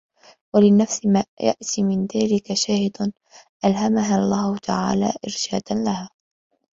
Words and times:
وَلِلنَّفْسِ 0.53 1.01
عَلَى 1.05 1.13
مَا 1.13 1.23
يَأْتِي 1.41 1.83
مِنْ 1.83 2.05
ذَلِكَ 2.15 2.53
شَاهِدٌ 2.53 3.13
أَلْهَمَهَا 3.65 4.15
اللَّهُ 4.19 4.57
تَعَالَى 4.57 5.13
إرْشَادًا 5.27 5.75
لَهَا 5.75 6.09